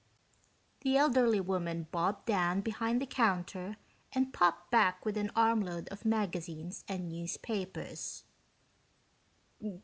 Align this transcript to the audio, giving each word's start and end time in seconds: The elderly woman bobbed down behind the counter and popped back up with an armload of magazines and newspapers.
The 0.79 0.97
elderly 0.97 1.39
woman 1.41 1.85
bobbed 1.91 2.25
down 2.25 2.61
behind 2.61 2.99
the 2.99 3.05
counter 3.05 3.77
and 4.11 4.33
popped 4.33 4.71
back 4.71 4.95
up 5.01 5.05
with 5.05 5.15
an 5.15 5.29
armload 5.35 5.87
of 5.89 6.05
magazines 6.05 6.83
and 6.87 7.07
newspapers. 7.07 8.23